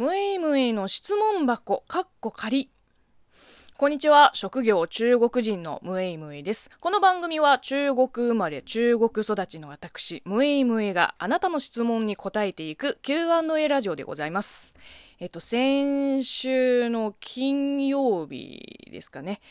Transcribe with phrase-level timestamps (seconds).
[0.00, 2.70] むいむいの質問箱、かっこ仮。
[3.76, 4.30] こんにちは。
[4.32, 6.70] 職業中国人のムエイムイです。
[6.80, 14.72] この番組は中国生まれ中国育ちの私、ムエイムイがあなたの質問に答えていく Q&A ラジオでございます。
[15.18, 19.42] えっと、先週の金曜日ですかね。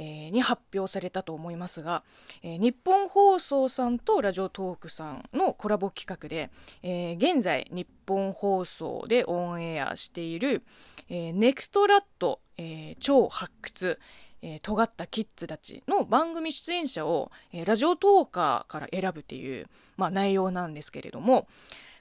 [0.00, 2.04] えー、に発表されたと思いますが、
[2.44, 6.50] えー、日本放送さんとラジオトークさんのコラボ企画で、
[6.84, 10.62] えー、現在日本放送でオンエアしている、
[11.08, 13.98] え、ネクストラット、え、超発掘、
[14.40, 21.48] えー、尖ったキッズたちの番組出演者を、えー、ラジオトーカーから選ぶっていう、まあ、内容なんですけれども、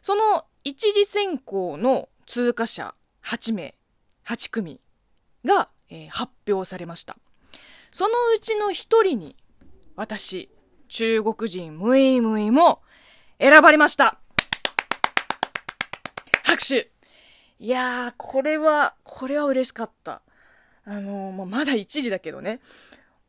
[0.04, 2.94] その一次選考の通過者
[3.24, 3.76] 8名、
[4.28, 4.82] 8組
[5.44, 7.18] が、えー、発表されました。
[7.92, 9.36] そのうちの一人に、
[9.96, 10.50] 私、
[10.88, 12.82] 中国人ムイムイも
[13.40, 14.20] 選ばれました
[16.44, 16.92] 拍手
[17.60, 20.22] いやー、これは、これは嬉しかった。
[20.86, 22.60] あのー、もうまだ一時だけどね。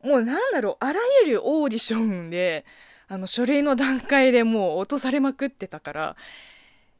[0.03, 2.65] もうなんだろう、あらゆるオーディションで、
[3.07, 6.15] あの、書類の段階でもう落とされまくってたから、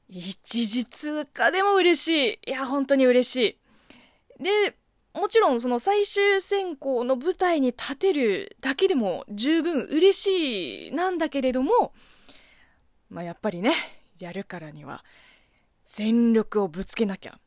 [0.10, 2.50] 一時通過でも嬉しい。
[2.50, 3.36] いや、本当に嬉し
[4.40, 4.44] い。
[4.44, 4.76] で、
[5.20, 11.94] もちろんその最終選考の舞台に立てるだけでも十分嬉しいなんだけれども、
[13.10, 13.74] まあやっぱりね、
[14.18, 15.04] やるからには
[15.84, 17.38] 全力をぶつけなきゃ。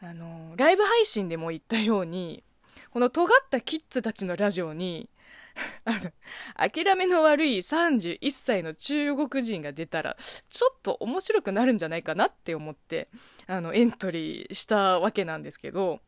[0.00, 2.42] あの、ライブ配信でも言ったように、
[2.90, 5.08] この尖ったキッズたちのラジオに、
[5.86, 10.16] あの、諦めの悪い31歳の中国人が出たら、
[10.48, 13.08] ちょっと面白くなるんじゃないかなって思って、
[13.46, 16.00] あの、エントリーしたわけなんですけど、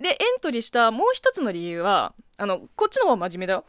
[0.00, 3.64] で、エントリーしたもう一つの理由は、あの、こっちの方は真面目だよ。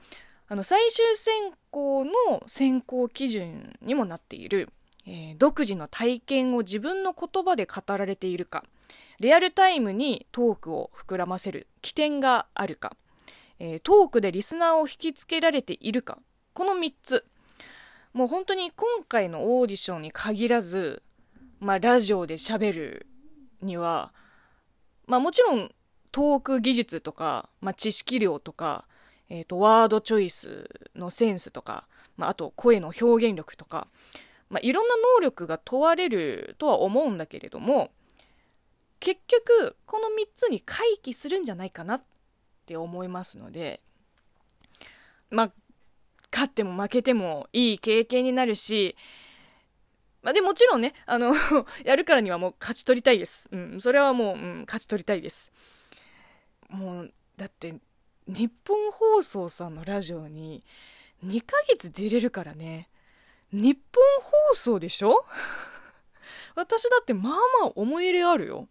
[0.48, 2.12] あの、最終選考の
[2.48, 4.70] 選考基準にもなっている、
[5.06, 8.64] えー、独自の体験を自分の言葉で語られているか、
[9.20, 12.96] リアルタイムにトークを膨らませる起点があるか、
[13.60, 16.20] えー、トークでリスナーを引きつけられているか、
[16.54, 17.26] この3つ。
[18.14, 21.04] もう本当に今回のオーディションに限らず、
[21.60, 23.08] まあ、ラジオで喋る
[23.62, 24.14] には、
[25.06, 25.72] まあもちろん
[26.12, 28.86] トーク技術とか、まあ、知識量とか、
[29.30, 31.88] えっ、ー、と、ワードチョイスのセンスとか、
[32.18, 33.88] まあ、あと声の表現力とか、
[34.50, 37.92] まあ、いろんな能力が問われるとは思うんだけれども、
[39.00, 42.04] 結局、この3つに回帰するんじゃないかなっ
[42.66, 43.82] て思いますので、
[45.30, 45.52] まあ、
[46.32, 48.96] 勝っても負けてもいい経験になるし、
[50.22, 51.34] まあ、でもちろんね、あの
[51.86, 53.48] やるからにはもう勝ち取りたいです。
[53.52, 55.52] うん、それはもう、うん、勝ち取りたいです。
[56.70, 57.76] もうだって
[58.28, 60.64] 日本放送さんのラジオに
[61.26, 62.90] 2ヶ月出れるからね。
[63.52, 64.04] 日本
[64.50, 65.26] 放送でしょ？
[66.56, 68.68] 私だってまあまあ思い入れあるよ。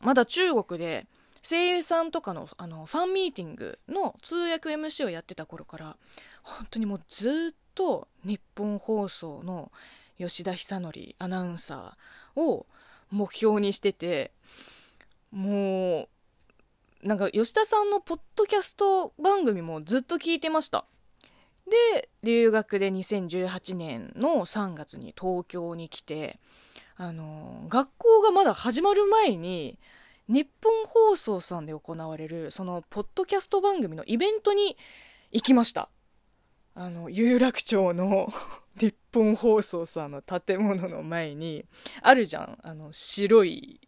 [0.00, 1.06] まだ中国で
[1.42, 5.96] 声優さんとかのあのファンミーティングの通訳 MC をやってた頃から
[6.42, 9.70] 本当にもうずっと日本放送の
[10.18, 12.66] 吉田久典アナウンサーを
[13.10, 14.32] 目標にしてて
[15.30, 16.08] もう
[17.02, 20.84] なんか吉田さんのポッドキャスト番組もずっと聞いてました。
[21.94, 26.40] で留学で2018年の3月に東京に来て
[26.96, 29.78] あの学校がまだ始まる前に
[30.28, 34.76] 日本放送さんで行われるそのポッドキャスト番組のイベントに
[35.32, 35.88] 行きました。
[36.74, 38.28] あの有楽町の
[38.78, 41.64] 日本放送さんの建物の前に
[42.02, 42.58] あるじゃん。
[42.62, 43.80] あの白い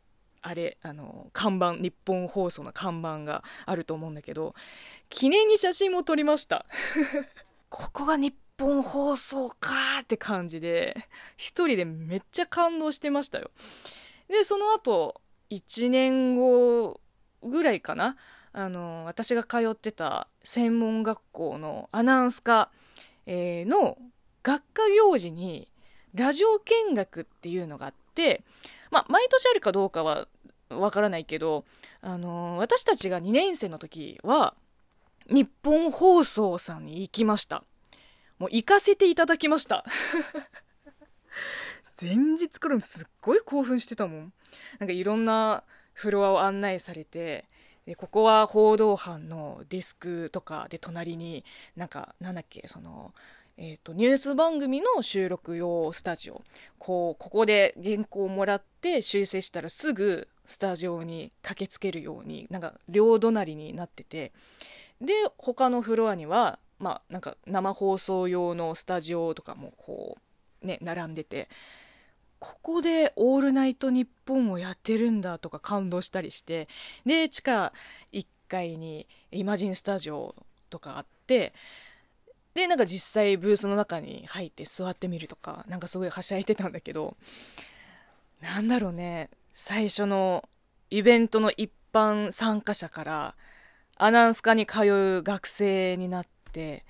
[0.42, 4.54] あれ、あの、看板、日本放送の看板があると思うんだけど、
[5.08, 6.66] 記念に写真も撮りました。
[7.70, 13.52] ここが日本放送かーって感じで、一人でめっちゃ感動してましたよ。
[14.28, 15.20] で、その後、
[15.50, 17.00] 1年後
[17.42, 18.16] ぐらいかな、
[18.52, 22.70] あの、私が通ってた専門学校のアナウンス科、
[23.26, 23.96] えー、の
[24.42, 25.68] 学科行事に、
[26.14, 28.42] ラジオ見学っていうのがあって、
[28.90, 30.28] まあ、毎年あるかどうかは
[30.80, 31.64] わからないけど、
[32.00, 34.54] あのー、私たちが2年生の時は、
[35.28, 37.64] 日本放送さんに行きました。
[38.38, 39.84] もう行かせていただきました。
[42.00, 44.32] 前日からすっごい興奮してたもん。
[44.78, 47.44] なんかいろんなフロアを案内されて、
[47.86, 51.44] でここは報道班のデスクとかで隣に
[51.76, 53.12] なんかなんだっけその
[53.58, 56.42] えーと、ニュース番組の収録用スタジオ。
[56.78, 64.32] こうここで原稿をもらって修正したらすぐスタジオに駆けつけるようになんか両隣になってて。
[65.00, 70.16] で他のフロアには、まあ、なんか生放送用のスタジオとかもこ
[70.62, 71.48] うね並んでて。
[72.38, 76.68] ここで「オールナイトニッポン」をやってるんだとか感動したりして。
[77.04, 77.72] で地下
[78.12, 80.34] 1階にイマジンスタジオ
[80.70, 81.52] とかあって。
[82.54, 87.16] でなんか実際ブースの中に入って座ってみるとかなんかすごいはしゃいでたんだけど
[88.40, 90.48] なんだろうね最初の
[90.90, 93.34] イベントの一般参加者から
[93.96, 94.80] アナウンス科に通
[95.20, 96.84] う学生になって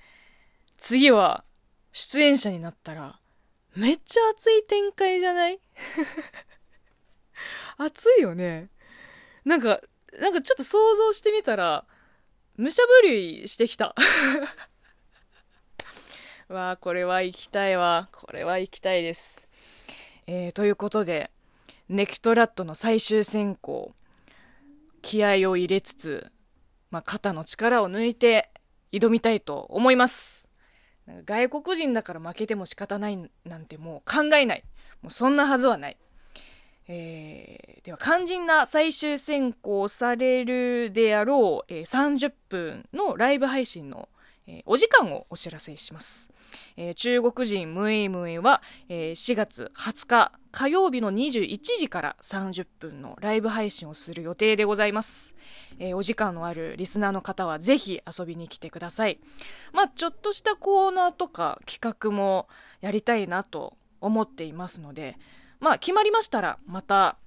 [0.77, 1.43] 次は
[1.91, 3.19] 出演者になったら
[3.75, 5.59] めっちゃ熱い展開じゃない？
[7.77, 8.69] 熱いよね。
[9.45, 9.81] なんか、
[10.19, 11.85] なんかちょっと想像してみたら、
[12.57, 13.95] 武者ぶりしてきた。
[16.53, 18.07] わあ、これは行きたいわ。
[18.11, 19.49] これは行きたいです。
[20.27, 21.31] えー、ということで、
[21.89, 23.93] ネクトラットの最終選考、
[25.01, 26.31] 気合を入れつつ、
[26.91, 28.49] まあ、肩の力を抜いて
[28.91, 30.47] 挑みたいと思います。
[31.25, 34.63] 外国人だから負けても仕方ないなんてもう考えない。
[35.01, 35.97] もうそんなはずはない。
[36.87, 44.07] えー、では肝心な最終選考されるであろう、えー、30分のライブ配信の、
[44.47, 46.29] えー、お時間をお知らせします。
[46.77, 55.35] えー、中国人ムイムイは、えー、4月20日火曜日の21時から30分のライブ配信をする予定でございます。
[55.79, 59.19] えー、お時間のあるリスナーの方はぜひ遊びに来てください。
[59.71, 62.47] まあ、ちょっとしたコーナーとか企画も
[62.81, 65.17] やりたいなと思っていますので、
[65.59, 67.17] まあ、決まりましたらまた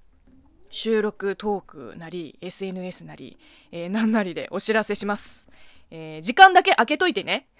[0.70, 3.38] 収録トークなり SNS なり、
[3.72, 5.48] えー、何なりでお知らせします。
[5.90, 7.46] えー、時間だけ空けといてね。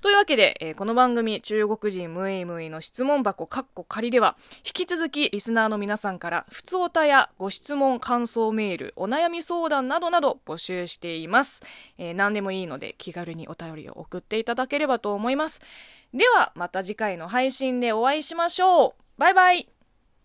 [0.00, 11.62] というわけで、えー、この番組、中国人ムイムイの質問箱カッコ仮では、引き続きリスナーの皆さんから、普通おたやご質問、感想メール、お悩み相談などなど募集しています。
[11.98, 15.60] えー、何でもいいので気軽にお便りを送っていただければと思います。
[16.14, 18.94] では、また次回の配信でお会いしましょう。
[19.18, 19.68] バイバイ